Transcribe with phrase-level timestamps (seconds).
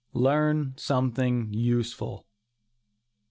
[0.13, 2.25] LEARN SOMETHING USEFUL.